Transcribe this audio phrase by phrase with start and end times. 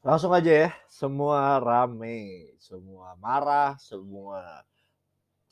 [0.00, 4.64] Langsung aja ya, semua rame, semua marah, semua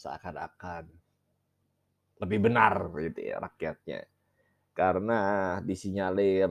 [0.00, 0.88] seakan-akan
[2.16, 4.08] lebih benar gitu ya rakyatnya.
[4.72, 5.20] Karena
[5.60, 6.48] disinyalir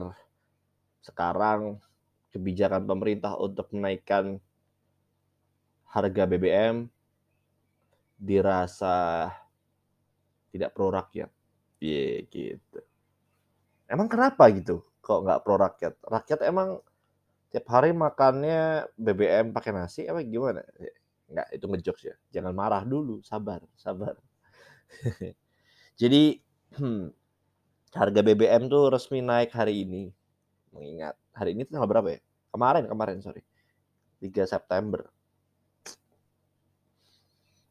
[1.02, 1.82] sekarang
[2.30, 4.38] kebijakan pemerintah untuk menaikkan
[5.90, 6.86] harga BBM
[8.14, 9.30] dirasa
[10.54, 11.30] tidak pro rakyat.
[11.82, 12.80] Iya gitu.
[13.90, 14.86] Emang kenapa gitu?
[15.06, 15.94] Kok nggak pro rakyat?
[16.02, 16.82] Rakyat emang
[17.54, 20.66] tiap hari makannya BBM pakai nasi apa gimana?
[21.30, 22.14] Nggak, itu ngejokes ya.
[22.34, 24.18] Jangan marah dulu, sabar, sabar.
[26.00, 26.42] Jadi
[26.74, 27.06] hmm,
[27.94, 30.10] harga BBM tuh resmi naik hari ini.
[30.74, 32.20] Mengingat hari ini tanggal berapa ya?
[32.50, 33.46] Kemarin, kemarin sorry.
[34.18, 35.06] 3 September.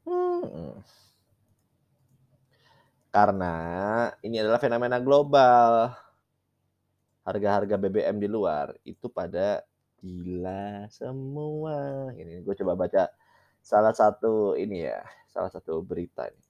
[0.08, 0.80] Hmm.
[3.12, 3.56] Karena
[4.24, 6.05] ini adalah fenomena global.
[7.26, 9.66] Harga-harga BBM di luar itu pada
[9.98, 12.14] gila semua.
[12.14, 13.10] Ini gue coba baca
[13.66, 16.46] salah satu ini ya, salah satu berita ini.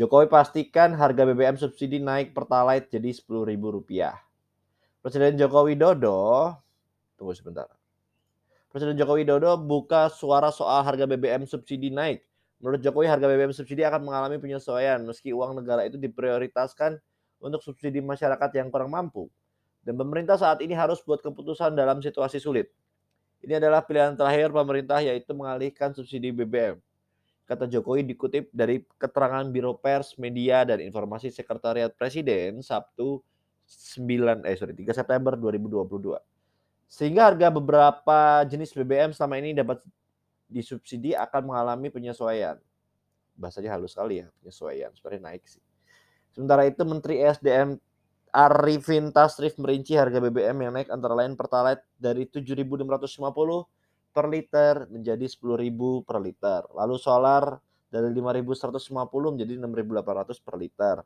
[0.00, 3.84] Jokowi pastikan harga BBM subsidi naik pertalite jadi Rp10.000.
[5.04, 6.56] Presiden Joko Widodo,
[7.20, 7.68] tunggu sebentar.
[8.72, 12.24] Presiden Joko Widodo buka suara soal harga BBM subsidi naik.
[12.60, 16.96] Menurut Jokowi, harga BBM subsidi akan mengalami penyesuaian meski uang negara itu diprioritaskan
[17.40, 19.28] untuk subsidi masyarakat yang kurang mampu.
[19.80, 22.68] Dan pemerintah saat ini harus buat keputusan dalam situasi sulit.
[23.40, 26.76] Ini adalah pilihan terakhir pemerintah yaitu mengalihkan subsidi BBM.
[27.48, 33.18] Kata Jokowi dikutip dari keterangan Biro Pers, Media, dan Informasi Sekretariat Presiden Sabtu
[33.66, 36.20] 9 eh sorry 3 September 2022.
[36.90, 39.82] Sehingga harga beberapa jenis BBM selama ini dapat
[40.50, 42.58] disubsidi akan mengalami penyesuaian.
[43.38, 44.90] Bahasanya halus sekali ya, penyesuaian.
[44.94, 45.62] Sebenarnya naik sih.
[46.34, 47.78] Sementara itu Menteri SDM
[48.30, 52.86] Arifin Tasrif merinci harga BBM yang naik antara lain Pertalite dari 7.650
[54.10, 56.60] per liter menjadi 10.000 per liter.
[56.74, 57.58] Lalu solar
[57.90, 60.96] dari 5.150 menjadi 6.800 per liter.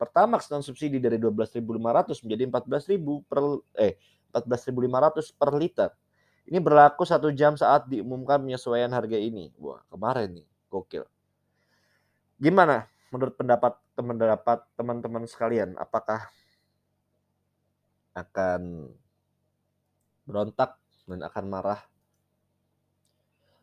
[0.00, 3.40] Pertamax non subsidi dari 12.500 menjadi 14.000 per
[3.76, 4.00] eh
[4.32, 5.90] 14.500 per liter.
[6.48, 9.52] Ini berlaku satu jam saat diumumkan penyesuaian harga ini.
[9.60, 11.04] Wah, kemarin nih, gokil.
[12.40, 13.76] Gimana menurut pendapat
[14.74, 15.76] teman-teman sekalian?
[15.76, 16.32] Apakah
[18.14, 18.90] akan
[20.26, 21.80] berontak dan akan marah?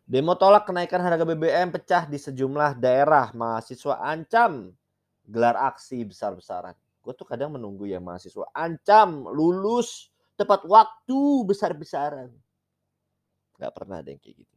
[0.07, 3.35] Demo tolak kenaikan harga BBM pecah di sejumlah daerah.
[3.35, 4.71] Mahasiswa ancam
[5.27, 6.71] gelar aksi besar-besaran.
[7.03, 10.07] Gue tuh kadang menunggu ya mahasiswa ancam lulus
[10.39, 12.31] tepat waktu besar-besaran.
[13.59, 14.55] Gak pernah ada yang kayak gitu.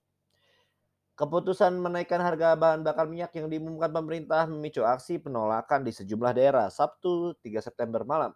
[1.18, 6.70] Keputusan menaikkan harga bahan bakar minyak yang diumumkan pemerintah memicu aksi penolakan di sejumlah daerah
[6.72, 8.32] Sabtu 3 September malam.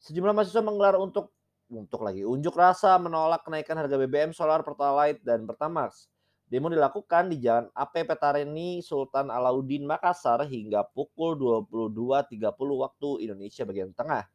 [0.00, 1.36] Sejumlah mahasiswa menggelar untuk
[1.70, 6.10] untuk lagi unjuk rasa menolak kenaikan harga BBM, solar, Pertalite, dan Pertamax.
[6.50, 13.94] Demo dilakukan di Jalan AP Petareni Sultan Alauddin Makassar hingga pukul 22.30 waktu Indonesia bagian
[13.94, 14.26] tengah.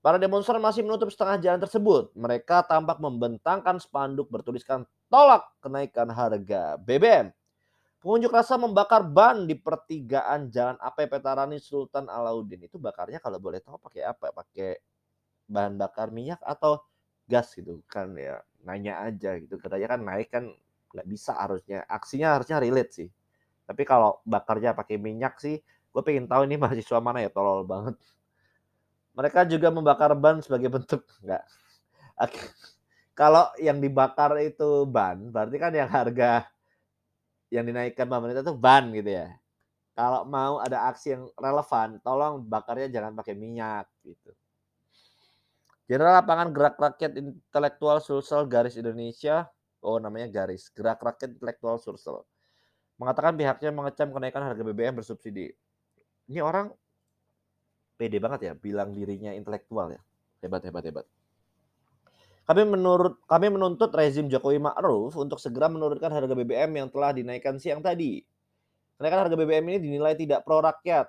[0.00, 2.16] Para demonstran masih menutup setengah jalan tersebut.
[2.16, 7.28] Mereka tampak membentangkan spanduk bertuliskan tolak kenaikan harga BBM.
[8.04, 12.68] Pengunjuk rasa membakar ban di pertigaan Jalan AP Petarani Sultan Alauddin.
[12.68, 14.28] Itu bakarnya kalau boleh tahu pakai apa?
[14.28, 14.76] Pakai
[15.48, 16.84] bahan bakar minyak atau
[17.24, 18.44] gas gitu kan ya.
[18.60, 19.56] Nanya aja gitu.
[19.56, 20.52] Katanya kan naik kan
[20.92, 21.80] nggak bisa harusnya.
[21.88, 23.08] Aksinya harusnya relate sih.
[23.64, 27.96] Tapi kalau bakarnya pakai minyak sih, gue pengen tahu ini mahasiswa mana ya tolol banget.
[29.16, 31.48] Mereka juga membakar ban sebagai bentuk enggak.
[33.16, 36.52] Kalau yang dibakar itu ban, berarti kan yang harga
[37.54, 39.30] yang dinaikkan pemerintah itu ban gitu ya.
[39.94, 44.34] Kalau mau ada aksi yang relevan, tolong bakarnya jangan pakai minyak gitu.
[45.86, 49.46] General Lapangan Gerak Rakyat Intelektual Sulsel Garis Indonesia,
[49.86, 52.26] oh namanya Garis, Gerak Rakyat Intelektual Sulsel,
[52.98, 55.54] mengatakan pihaknya mengecam kenaikan harga BBM bersubsidi.
[56.26, 56.74] Ini orang
[57.94, 60.02] pede banget ya bilang dirinya intelektual ya.
[60.42, 61.06] Hebat hebat hebat.
[62.44, 67.56] Kami menurut kami menuntut rezim Jokowi Ma'ruf untuk segera menurunkan harga BBM yang telah dinaikkan
[67.56, 68.20] siang tadi.
[69.00, 71.08] Kenaikan harga BBM ini dinilai tidak pro rakyat.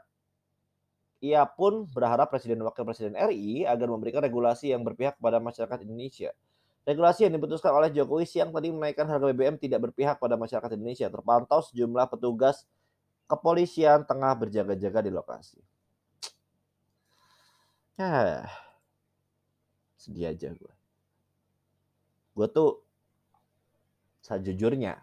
[1.20, 6.32] Ia pun berharap Presiden Wakil Presiden RI agar memberikan regulasi yang berpihak kepada masyarakat Indonesia.
[6.88, 11.12] Regulasi yang diputuskan oleh Jokowi siang tadi menaikkan harga BBM tidak berpihak pada masyarakat Indonesia.
[11.12, 12.64] Terpantau sejumlah petugas
[13.28, 15.60] kepolisian tengah berjaga-jaga di lokasi.
[17.96, 18.46] Ya,
[19.98, 20.74] sedih aja gue.
[22.36, 22.84] Gue tuh
[24.20, 25.00] sejujurnya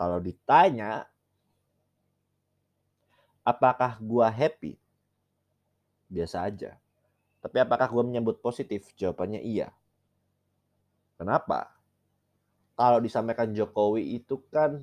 [0.00, 1.04] kalau ditanya
[3.44, 4.72] apakah gue happy?
[6.08, 6.80] Biasa aja.
[7.44, 8.88] Tapi apakah gue menyambut positif?
[8.96, 9.68] Jawabannya iya.
[11.20, 11.76] Kenapa?
[12.80, 14.80] Kalau disampaikan Jokowi itu kan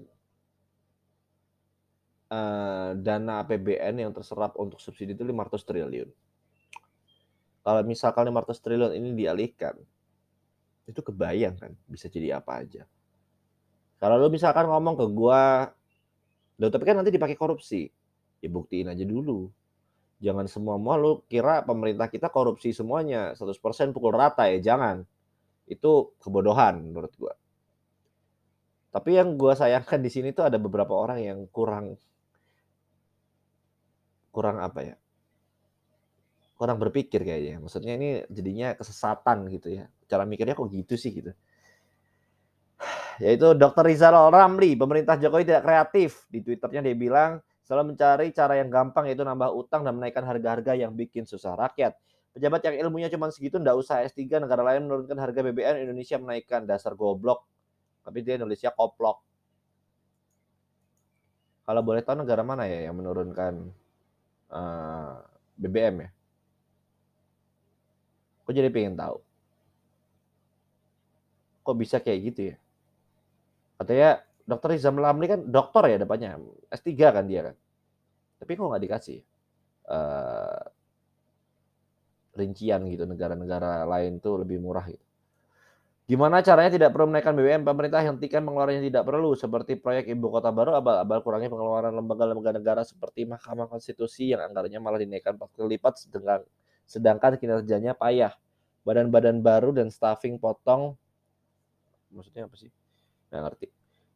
[2.30, 6.10] uh, dana APBN yang terserap untuk subsidi itu 500 triliun.
[7.66, 9.82] Kalau misalkan 500 triliun ini dialihkan,
[10.88, 12.88] itu kebayang kan bisa jadi apa aja.
[14.00, 15.68] Kalau lu misalkan ngomong ke gua,
[16.58, 17.92] loh tapi kan nanti dipakai korupsi.
[18.40, 19.52] Ya buktiin aja dulu.
[20.24, 25.04] Jangan semua mau lu kira pemerintah kita korupsi semuanya 100% pukul rata ya, jangan.
[25.68, 27.34] Itu kebodohan menurut gua.
[28.94, 32.00] Tapi yang gua sayangkan di sini tuh ada beberapa orang yang kurang
[34.32, 34.96] kurang apa ya?
[36.58, 37.62] Kurang berpikir kayaknya.
[37.62, 39.86] Maksudnya ini jadinya kesesatan gitu ya.
[40.10, 41.32] Cara mikirnya kok gitu sih gitu.
[43.24, 43.86] Yaitu Dr.
[43.86, 46.26] Rizal Ramli, pemerintah Jokowi tidak kreatif.
[46.34, 47.32] Di Twitternya dia bilang,
[47.62, 51.94] selalu mencari cara yang gampang yaitu nambah utang dan menaikkan harga-harga yang bikin susah rakyat.
[52.34, 56.66] Pejabat yang ilmunya cuma segitu ndak usah S3 negara lain menurunkan harga BBM Indonesia menaikkan
[56.66, 57.46] dasar goblok.
[58.02, 59.22] Tapi dia Indonesia koplok.
[61.68, 63.54] Kalau boleh tahu negara mana ya yang menurunkan
[64.56, 65.14] uh, eh,
[65.60, 66.10] BBM ya?
[68.48, 69.20] Kok jadi pengen tahu.
[71.68, 72.56] Kok bisa kayak gitu ya?
[73.76, 76.40] Katanya dokter Rizam Lamli kan dokter ya depannya,
[76.72, 77.56] S3 kan dia kan.
[78.40, 79.20] Tapi kok nggak dikasih
[79.92, 80.64] uh,
[82.40, 85.04] rincian gitu negara-negara lain tuh lebih murah gitu.
[86.08, 87.68] Gimana caranya tidak perlu menaikkan BBM?
[87.68, 92.56] Pemerintah hentikan pengeluaran yang tidak perlu seperti proyek ibu kota baru abal-abal kurangi pengeluaran lembaga-lembaga
[92.56, 96.48] negara seperti Mahkamah Konstitusi yang anggarannya malah dinaikkan 4 kali lipat sedangkan
[96.88, 98.34] sedangkan kinerjanya payah.
[98.88, 100.96] Badan-badan baru dan staffing potong
[102.12, 102.72] maksudnya apa sih?
[103.30, 103.68] Nggak ngerti.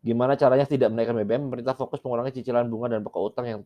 [0.01, 1.51] Gimana caranya tidak menaikkan BBM?
[1.51, 3.61] Pemerintah fokus mengurangi cicilan bunga dan pokok utang yang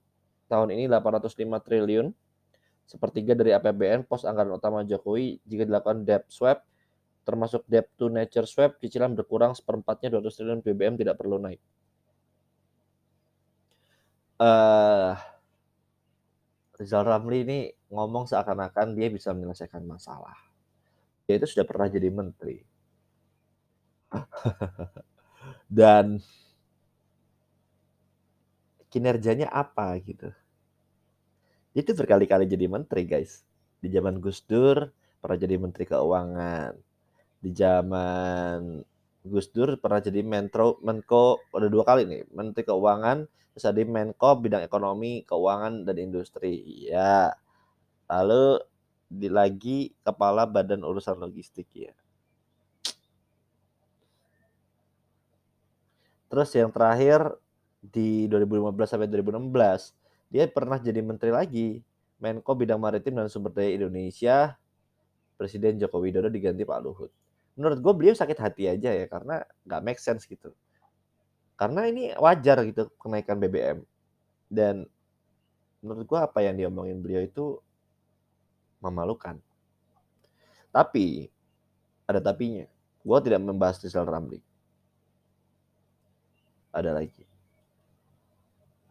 [0.52, 1.32] tahun ini 805
[1.64, 2.12] triliun,
[2.86, 5.40] sepertiga dari APBN, pos anggaran utama Jokowi.
[5.48, 6.62] Jika dilakukan debt swap,
[7.24, 11.62] termasuk debt to nature swap, cicilan berkurang seperempatnya 200 triliun BBM tidak perlu naik.
[14.36, 15.16] Uh,
[16.76, 17.60] Rizal Ramli ini
[17.92, 20.36] ngomong seakan-akan dia bisa menyelesaikan masalah.
[21.26, 22.60] Dia itu sudah pernah jadi menteri.
[25.72, 26.20] dan
[28.92, 30.32] kinerjanya apa gitu.
[31.76, 33.44] Itu berkali-kali jadi menteri guys.
[33.80, 36.72] Di zaman Gus Dur pernah jadi menteri keuangan.
[37.44, 38.84] Di zaman
[39.26, 43.26] Gus Dur pernah jadi Mentro Menko ada dua kali nih, Menteri Keuangan,
[43.64, 46.60] ada Menko bidang ekonomi, keuangan dan industri.
[46.92, 47.32] Ya.
[48.12, 48.60] Lalu
[49.08, 51.96] di lagi kepala Badan Urusan Logistik ya.
[56.28, 57.32] Terus yang terakhir
[57.80, 59.96] di 2015 sampai 2016
[60.34, 61.80] dia pernah jadi menteri lagi
[62.20, 64.58] Menko Bidang Maritim dan Sumber Daya Indonesia
[65.40, 67.12] Presiden Joko Widodo diganti Pak Luhut.
[67.56, 70.52] Menurut gue beliau sakit hati aja ya karena nggak make sense gitu.
[71.56, 73.80] Karena ini wajar gitu kenaikan BBM
[74.52, 74.84] dan
[75.80, 77.60] menurut gue apa yang diomongin beliau itu
[78.84, 79.40] memalukan.
[80.70, 81.32] Tapi
[82.06, 82.68] ada tapinya.
[83.06, 84.44] Gue tidak membahas Rizal Ramli
[86.76, 87.24] ada lagi.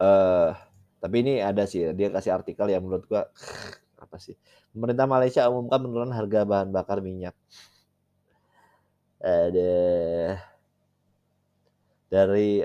[0.01, 0.51] Uh,
[0.97, 3.29] tapi ini ada sih, dia kasih artikel yang menurut gua
[4.03, 4.33] apa sih?
[4.73, 7.37] Pemerintah Malaysia umumkan penurunan harga bahan bakar minyak.
[9.21, 9.77] Ada
[12.07, 12.61] dari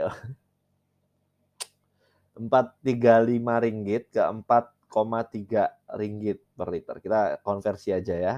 [2.39, 6.97] 435 ringgit ke 4,3 ringgit per liter.
[7.03, 8.35] Kita konversi aja ya.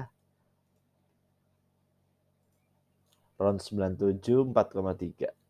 [3.39, 5.43] Ron 97 4,3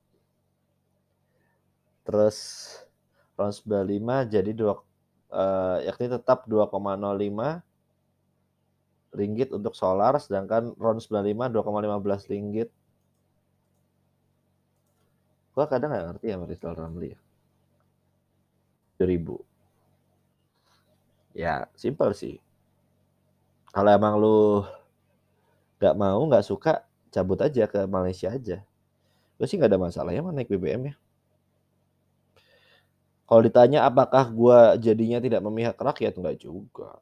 [2.04, 2.38] terus
[3.40, 4.78] RON 95 jadi dua
[5.32, 7.64] uh, yakni tetap 2,05
[9.16, 12.70] ringgit untuk solar sedangkan RON 95 2,15 ringgit
[15.54, 17.20] gua kadang nggak ngerti ya Marisol Ramli ya.
[19.00, 19.42] 2000
[21.34, 22.38] ya simpel sih.
[23.74, 24.62] Kalau emang lu
[25.82, 28.62] nggak mau nggak suka cabut aja ke Malaysia aja.
[29.38, 30.96] Gue sih nggak ada masalah ya naik BBM ya.
[33.26, 37.02] Kalau ditanya apakah gue jadinya tidak memihak rakyat, enggak juga.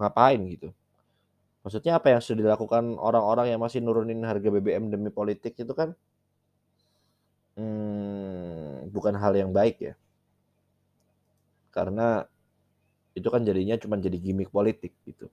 [0.00, 0.72] Ngapain gitu?
[1.60, 5.92] Maksudnya apa yang sudah dilakukan orang-orang yang masih nurunin harga BBM demi politik itu kan
[7.60, 9.94] hmm, bukan hal yang baik ya.
[11.70, 12.24] Karena
[13.12, 15.28] itu kan jadinya cuma jadi gimmick politik gitu.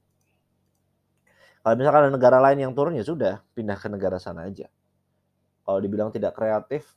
[1.63, 4.67] Kalau misalkan ada negara lain yang turun ya sudah, pindah ke negara sana aja.
[5.67, 6.95] Kalau dibilang tidak kreatif,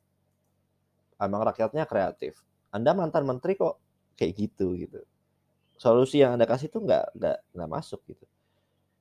[1.19, 2.39] emang rakyatnya kreatif.
[2.71, 3.83] Anda mantan menteri kok
[4.15, 5.03] kayak gitu gitu.
[5.75, 8.27] Solusi yang Anda kasih tuh nggak nggak nggak masuk gitu.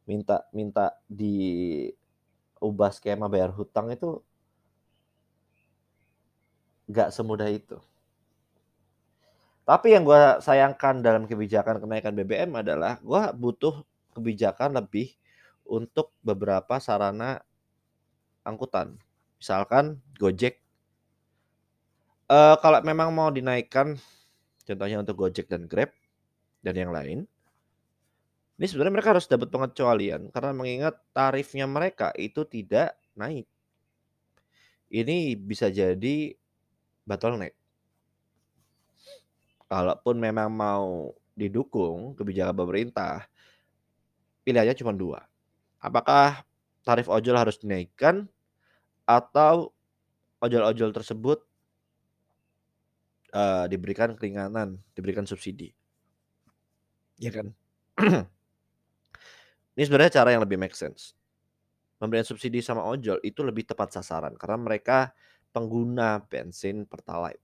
[0.09, 4.25] minta minta diubah skema bayar hutang itu
[6.89, 7.77] nggak semudah itu.
[9.69, 13.85] Tapi yang gue sayangkan dalam kebijakan kenaikan BBM adalah gue butuh
[14.17, 15.13] kebijakan lebih
[15.69, 17.45] untuk beberapa sarana
[18.41, 18.97] angkutan.
[19.37, 20.57] Misalkan Gojek.
[22.29, 23.97] Uh, kalau memang mau dinaikkan,
[24.65, 25.93] contohnya untuk Gojek dan Grab
[26.65, 27.29] dan yang lain,
[28.57, 33.45] ini sebenarnya mereka harus dapat pengecualian karena mengingat tarifnya mereka itu tidak naik.
[34.89, 36.33] Ini bisa jadi
[37.05, 37.55] bottleneck.
[39.69, 43.29] Kalaupun memang mau didukung kebijakan pemerintah,
[44.43, 45.23] pilihannya cuma dua.
[45.79, 46.41] Apakah
[46.83, 48.25] tarif ojol harus dinaikkan
[49.05, 49.71] atau
[50.41, 51.39] ojol-ojol tersebut
[53.33, 55.73] uh, diberikan keringanan, diberikan subsidi.
[57.19, 57.51] Ya kan?
[59.75, 61.15] Ini sebenarnya cara yang lebih make sense.
[61.99, 65.11] Pemberian subsidi sama ojol itu lebih tepat sasaran karena mereka
[65.51, 67.41] pengguna bensin Pertalite.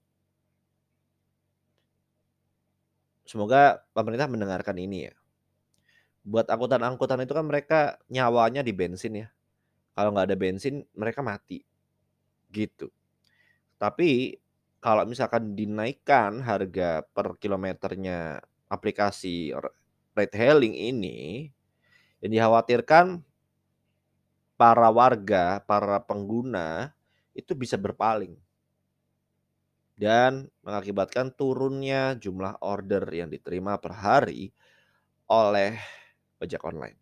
[3.26, 5.14] Semoga pemerintah mendengarkan ini ya.
[6.26, 9.28] Buat angkutan-angkutan itu kan mereka nyawanya di bensin ya.
[9.98, 11.66] Kalau nggak ada bensin, mereka mati.
[12.54, 12.94] Gitu.
[13.82, 14.38] Tapi
[14.78, 19.54] kalau misalkan dinaikkan harga per kilometernya aplikasi
[20.14, 21.50] ride hailing ini,
[22.22, 23.26] yang dikhawatirkan
[24.56, 26.94] para warga, para pengguna
[27.36, 28.40] itu bisa berpaling
[29.96, 34.52] dan mengakibatkan turunnya jumlah order yang diterima per hari
[35.32, 35.80] oleh
[36.40, 37.00] ojek online.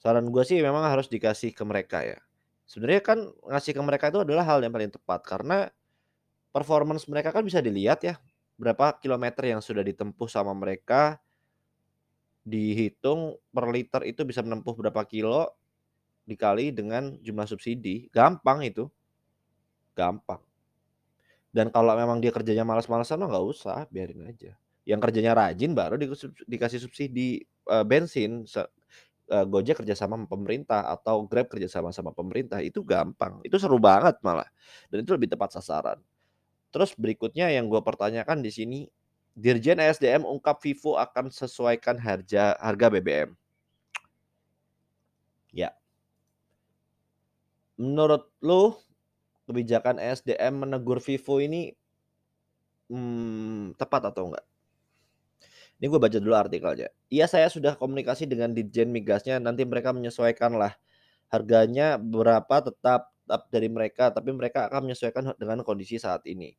[0.00, 2.18] Saran gue sih memang harus dikasih ke mereka ya.
[2.66, 3.18] Sebenarnya kan
[3.50, 5.68] ngasih ke mereka itu adalah hal yang paling tepat karena
[6.50, 8.14] performance mereka kan bisa dilihat ya.
[8.56, 11.20] Berapa kilometer yang sudah ditempuh sama mereka
[12.40, 15.59] dihitung per liter itu bisa menempuh berapa kilo
[16.30, 18.06] dikali dengan jumlah subsidi.
[18.14, 18.86] Gampang itu.
[19.98, 20.38] Gampang.
[21.50, 24.54] Dan kalau memang dia kerjanya malas-malasan nggak usah, biarin aja.
[24.86, 25.98] Yang kerjanya rajin baru
[26.46, 32.82] dikasih subsidi uh, bensin uh, Gojek kerjasama sama pemerintah atau Grab kerjasama sama pemerintah itu
[32.82, 34.46] gampang, itu seru banget malah
[34.90, 35.98] dan itu lebih tepat sasaran.
[36.70, 38.80] Terus berikutnya yang gue pertanyakan di sini,
[39.34, 43.30] Dirjen ESDM ungkap Vivo akan sesuaikan harga harga BBM.
[45.50, 45.79] Ya.
[47.80, 48.76] Menurut lu
[49.48, 51.72] kebijakan ESDM menegur Vivo ini
[52.92, 54.44] hmm, tepat atau enggak?
[55.80, 56.92] Ini gue baca dulu artikelnya.
[57.08, 60.76] Iya saya sudah komunikasi dengan Ditjen Migasnya, nanti mereka menyesuaikan lah
[61.32, 66.52] harganya berapa tetap, tetap dari mereka, tapi mereka akan menyesuaikan dengan kondisi saat ini.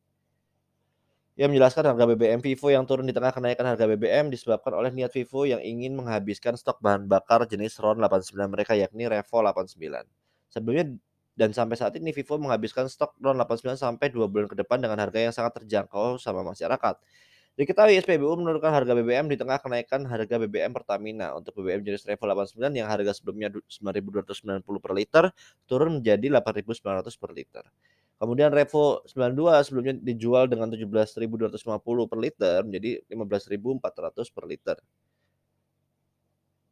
[1.38, 5.14] Ia menjelaskan harga BBM Vivo yang turun di tengah kenaikan harga BBM disebabkan oleh niat
[5.14, 10.02] Vivo yang ingin menghabiskan stok bahan bakar jenis RON 89 mereka yakni Revo 89.
[10.52, 10.98] Sebelumnya
[11.32, 15.00] dan sampai saat ini Vivo menghabiskan stok RON 89 sampai 2 bulan ke depan dengan
[15.00, 17.00] harga yang sangat terjangkau sama masyarakat.
[17.52, 21.36] Diketahui SPBU menurunkan harga BBM di tengah kenaikan harga BBM Pertamina.
[21.36, 25.24] Untuk BBM jenis Revo 89 yang harga sebelumnya 9.290 per liter
[25.68, 27.64] turun menjadi 8.900 per liter.
[28.16, 31.60] Kemudian Revo 92 sebelumnya dijual dengan 17.250
[32.08, 34.76] per liter menjadi 15.400 per liter.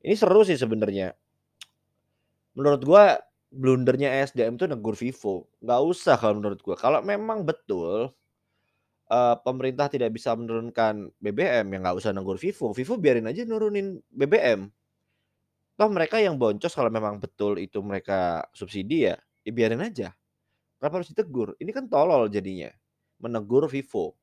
[0.00, 1.12] Ini seru sih sebenarnya.
[2.56, 5.50] Menurut gua blundernya SDM itu negur Vivo.
[5.58, 6.78] Nggak usah kalau menurut gua.
[6.78, 8.14] Kalau memang betul
[9.10, 12.70] uh, pemerintah tidak bisa menurunkan BBM, ya nggak usah negur Vivo.
[12.70, 14.70] Vivo biarin aja nurunin BBM.
[15.74, 20.14] Toh mereka yang boncos kalau memang betul itu mereka subsidi ya, ya biarin aja.
[20.78, 21.58] Kenapa harus ditegur?
[21.60, 22.70] Ini kan tolol jadinya.
[23.20, 24.16] Menegur Vivo.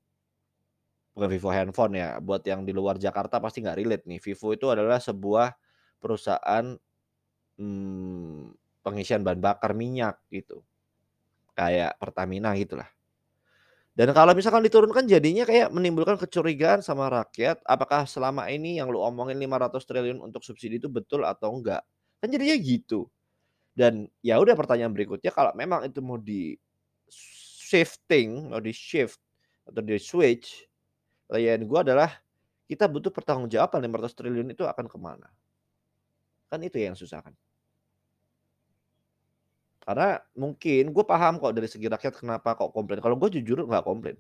[1.13, 2.17] Bukan Vivo handphone ya.
[2.17, 4.21] Buat yang di luar Jakarta pasti nggak relate nih.
[4.21, 5.53] Vivo itu adalah sebuah
[5.97, 6.77] perusahaan
[7.57, 10.63] hmm, pengisian bahan bakar minyak gitu.
[11.51, 12.87] Kayak Pertamina gitulah.
[13.97, 19.01] Dan kalau misalkan diturunkan jadinya kayak menimbulkan kecurigaan sama rakyat, apakah selama ini yang lu
[19.01, 21.81] omongin 500 triliun untuk subsidi itu betul atau enggak?
[22.21, 23.09] Kan jadinya gitu.
[23.73, 26.53] Dan ya udah pertanyaan berikutnya kalau memang itu mau di
[27.67, 29.17] shifting, mau di shift
[29.65, 30.69] atau di switch,
[31.25, 32.09] pertanyaan gue adalah
[32.69, 35.25] kita butuh pertanggungjawaban 500 triliun itu akan ke mana?
[36.53, 37.33] Kan itu yang susah kan.
[39.87, 42.99] Karena mungkin gue paham kok dari segi rakyat kenapa kok komplain.
[42.99, 44.19] Kalau gue jujur nggak komplain.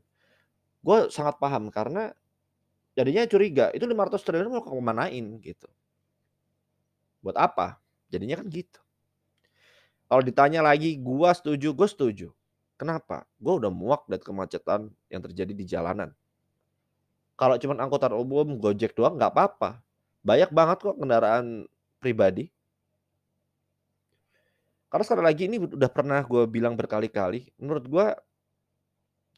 [0.79, 2.15] Gue sangat paham karena
[2.95, 5.67] jadinya curiga itu 500 triliun mau kemanain gitu.
[7.19, 7.83] Buat apa?
[8.07, 8.79] Jadinya kan gitu.
[10.07, 12.27] Kalau ditanya lagi, gue setuju, gue setuju.
[12.79, 13.27] Kenapa?
[13.35, 16.15] Gue udah muak dari kemacetan yang terjadi di jalanan.
[17.35, 19.83] Kalau cuma angkutan umum, Gojek doang nggak apa-apa.
[20.23, 21.67] Banyak banget kok kendaraan
[21.99, 22.47] pribadi.
[24.87, 28.07] Karena sekali lagi ini udah pernah gue bilang berkali-kali, menurut gue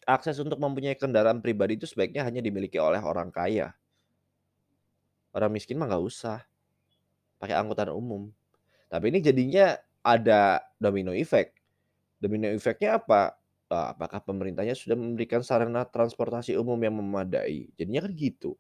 [0.06, 3.74] akses untuk mempunyai kendaraan pribadi itu sebaiknya hanya dimiliki oleh orang kaya.
[5.34, 6.42] Orang miskin mah nggak usah
[7.42, 8.30] pakai angkutan umum.
[8.90, 11.58] Tapi ini jadinya ada domino effect.
[12.18, 13.38] Domino effect-nya apa?
[13.70, 17.70] Apakah pemerintahnya sudah memberikan sarana transportasi umum yang memadai?
[17.78, 18.58] Jadinya kan gitu.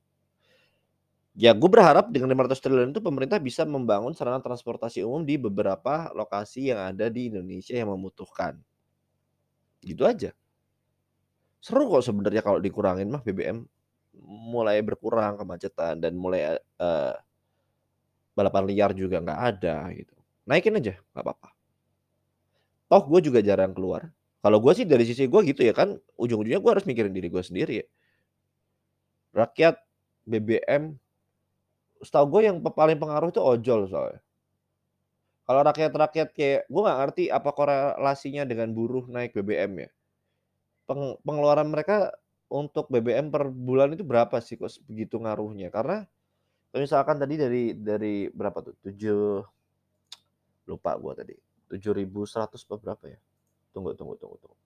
[1.39, 6.12] Ya gue berharap dengan 500 triliun itu pemerintah bisa membangun sarana transportasi umum di beberapa
[6.12, 8.60] lokasi yang ada di Indonesia yang membutuhkan.
[9.84, 10.31] Gitu aja.
[11.63, 13.67] Seru kok sebenarnya kalau dikurangin mah BBM.
[14.51, 17.13] Mulai berkurang kemacetan dan mulai, eee
[18.38, 20.15] balapan liar juga nggak ada gitu.
[20.50, 21.50] Naikin aja, nggak apa-apa.
[22.89, 24.10] Toh gue juga jarang keluar.
[24.41, 27.43] Kalau gue sih dari sisi gue gitu ya kan, ujung-ujungnya gue harus mikirin diri gue
[27.46, 27.89] sendiri ya.
[29.34, 29.77] Rakyat
[30.25, 30.98] BBM,
[32.00, 34.22] setahu gue yang paling pengaruh itu ojol soalnya.
[35.50, 39.89] Kalau rakyat-rakyat kayak gue nggak ngerti apa korelasinya dengan buruh naik BBM ya.
[40.86, 42.13] Peng pengeluaran mereka
[42.50, 45.74] untuk BBM per bulan itu berapa sih kok begitu ngaruhnya?
[45.74, 46.06] Karena
[46.74, 51.34] misalkan tadi dari dari berapa tuh, 7 lupa gua tadi,
[51.70, 53.18] 7.100 apa berapa ya?
[53.74, 54.58] Tunggu tunggu tunggu tunggu.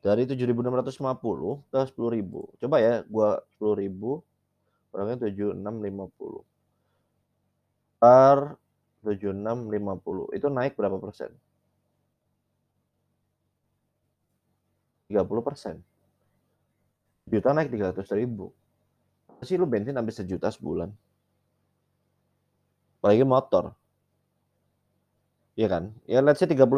[0.00, 2.60] Dari 7.650 ke 10.000.
[2.60, 4.24] Coba ya gua 10.000
[4.98, 6.42] kurangin 7650.
[8.02, 8.58] Per
[9.06, 11.30] 7650 itu naik berapa persen?
[15.06, 15.78] 30%.
[17.30, 18.10] Juta naik 300.000.
[19.38, 20.90] Masa sih lu bensin sampai sejuta sebulan?
[22.98, 23.70] Apalagi motor.
[25.54, 25.94] Iya kan?
[26.10, 26.74] Ya let's say 31,2%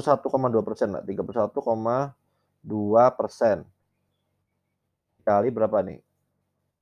[0.93, 3.65] lah, 31,2%.
[5.25, 6.01] Kali berapa nih?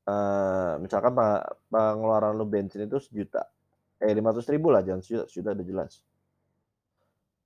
[0.08, 1.26] Eee, misalkan pe
[1.68, 3.44] pengeluaran lu bensin itu sejuta,
[4.00, 5.92] eh 500.000 lah jangan sejuta, sejuta udah jelas.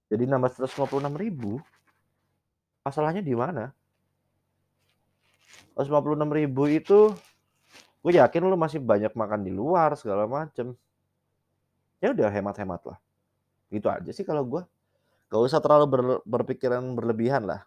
[0.07, 1.59] Jadi nambah 156.000.
[2.87, 3.75] Masalahnya di mana?
[5.75, 7.17] 156.000 itu
[8.03, 10.77] gue yakin lu masih banyak makan di luar segala macem.
[12.03, 12.99] Ya udah hemat-hemat lah.
[13.73, 14.63] Gitu aja sih kalau gue.
[15.33, 17.65] Gak usah terlalu ber berpikiran berlebihan lah.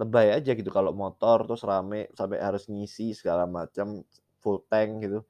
[0.00, 4.00] Lebay aja gitu kalau motor terus rame sampai harus ngisi segala macam,
[4.40, 5.20] full tank gitu.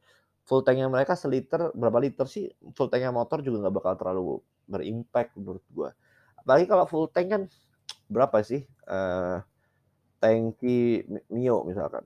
[0.47, 2.47] Full tank-nya mereka seliter berapa liter sih?
[2.77, 4.39] Full tank-nya motor juga nggak bakal terlalu
[4.71, 5.91] berimpact menurut gue.
[6.41, 7.43] Apalagi kalau full tank kan
[8.11, 9.37] berapa sih, eee,
[10.23, 12.05] tangki Mio misalkan.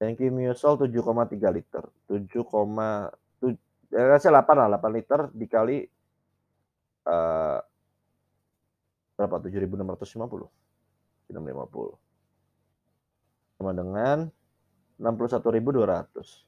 [0.00, 3.06] Tangki Mio Sol 7,3 liter, 7 koma
[3.38, 3.54] tuj
[3.94, 5.86] ya let's say 8 lah, 8 liter dikali
[7.06, 7.58] eee
[9.18, 9.36] berapa?
[9.42, 10.48] 7.650.
[11.30, 11.98] 650.
[13.60, 14.18] Sama dengan
[14.98, 16.42] 61.200.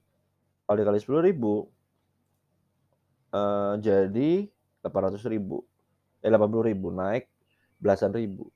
[0.67, 1.71] Kalau dikali 10.000
[3.35, 4.31] eee, jadi
[4.83, 5.63] 800.000.
[6.23, 7.29] Eh 80.000 naik
[7.83, 8.51] belasan ribu.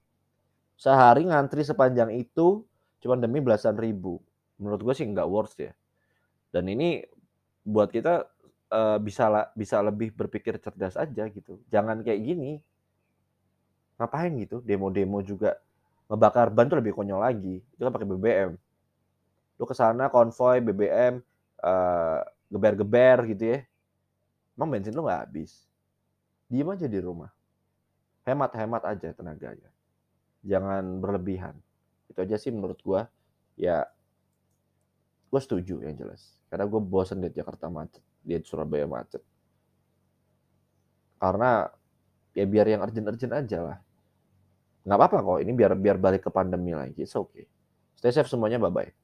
[0.78, 2.64] Sehari ngantri sepanjang itu
[3.04, 4.20] cuman demi belasan ribu.
[4.60, 5.72] Menurut gue sih nggak worth ya.
[6.54, 7.04] Dan ini
[7.66, 8.26] buat kita,
[8.72, 11.60] eee, bisa bisa lebih berpikir cerdas aja gitu.
[11.72, 12.60] Jangan kayak gini.
[14.00, 15.60] Ngapain gitu, demo-demo juga
[16.08, 18.50] ngebakar ban tuh lebih konyol lagi, itu kan pakai BBM.
[19.60, 21.20] Lu ke sana konvoi BBM,
[21.60, 23.58] eee, geber-geber gitu ya.
[24.56, 25.68] Emang bensin lu nggak habis.
[26.48, 27.30] Diem aja di rumah.
[28.24, 29.70] Hemat-hemat aja tenaganya.
[30.44, 31.56] Jangan berlebihan.
[32.08, 33.06] Itu aja sih menurut gua.
[33.60, 33.84] Ya
[35.30, 36.34] gue setuju yang jelas.
[36.50, 39.22] Karena gue bosen lihat Jakarta macet, lihat Surabaya macet.
[41.22, 41.70] Karena
[42.34, 43.78] ya biar yang urgent-urgent aja lah.
[44.84, 47.44] Nggak apa-apa kok, ini biar biar balik ke pandemi lagi, it's okay.
[47.96, 48.99] Stay safe semuanya, bye-bye.